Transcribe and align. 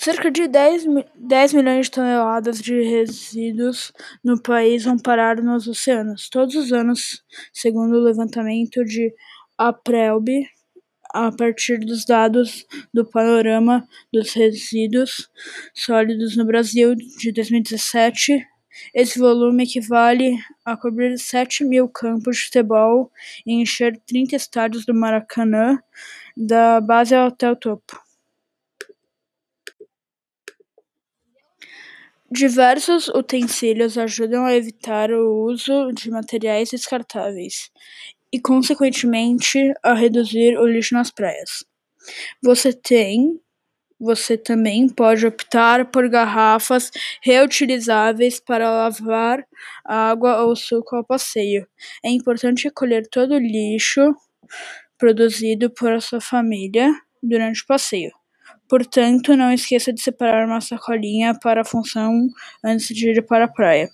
Cerca 0.00 0.30
de 0.30 0.46
dez 0.46 1.52
milhões 1.52 1.86
de 1.86 1.90
toneladas 1.90 2.62
de 2.62 2.82
resíduos 2.82 3.92
no 4.22 4.40
país 4.40 4.84
vão 4.84 4.96
parar 4.96 5.42
nos 5.42 5.66
oceanos 5.66 6.28
todos 6.28 6.54
os 6.54 6.72
anos, 6.72 7.24
segundo 7.52 7.96
o 7.96 8.04
levantamento 8.04 8.84
da 8.84 9.66
Aprev, 9.66 10.24
a 11.12 11.32
partir 11.32 11.80
dos 11.80 12.04
dados 12.04 12.64
do 12.94 13.04
Panorama 13.10 13.88
dos 14.12 14.32
Resíduos 14.34 15.28
Sólidos 15.74 16.36
no 16.36 16.44
Brasil 16.44 16.94
de 16.94 17.32
dois 17.32 17.50
mil 17.50 17.58
e 17.58 17.62
dezessete. 17.64 18.46
Esse 18.94 19.18
volume 19.18 19.64
equivale 19.64 20.38
a 20.64 20.76
cobrir 20.76 21.18
sete 21.18 21.64
mil 21.64 21.88
campos 21.88 22.36
de 22.36 22.44
futebol 22.44 23.10
e 23.44 23.60
encher 23.60 24.00
trinta 24.06 24.36
estádios 24.36 24.86
do 24.86 24.94
Maracanã, 24.94 25.76
da 26.36 26.80
base 26.80 27.16
até 27.16 27.50
o 27.50 27.56
topo. 27.56 28.07
Diversos 32.30 33.08
utensílios 33.08 33.96
ajudam 33.96 34.44
a 34.44 34.54
evitar 34.54 35.10
o 35.10 35.44
uso 35.44 35.90
de 35.92 36.10
materiais 36.10 36.68
descartáveis 36.70 37.70
e, 38.30 38.38
consequentemente, 38.38 39.72
a 39.82 39.94
reduzir 39.94 40.58
o 40.58 40.66
lixo 40.66 40.94
nas 40.94 41.10
praias. 41.10 41.64
Você 42.42 42.72
tem 42.72 43.40
você 44.00 44.38
também 44.38 44.88
pode 44.88 45.26
optar 45.26 45.90
por 45.90 46.08
garrafas 46.08 46.90
reutilizáveis 47.22 48.38
para 48.38 48.70
lavar 48.70 49.44
água 49.84 50.42
ou 50.44 50.54
suco 50.54 50.96
ao 50.96 51.04
passeio. 51.04 51.66
É 52.04 52.10
importante 52.10 52.64
recolher 52.64 53.08
todo 53.08 53.34
o 53.34 53.38
lixo 53.38 54.14
produzido 54.98 55.70
por 55.70 56.00
sua 56.02 56.20
família 56.20 56.92
durante 57.22 57.62
o 57.62 57.66
passeio. 57.66 58.12
Portanto, 58.68 59.36
não 59.36 59.52
esqueça 59.52 59.92
de 59.92 60.00
separar 60.00 60.46
uma 60.46 60.60
sacolinha 60.60 61.34
para 61.40 61.62
a 61.62 61.64
função 61.64 62.28
antes 62.64 62.88
de 62.88 63.10
ir 63.10 63.26
para 63.26 63.46
a 63.46 63.48
praia. 63.48 63.90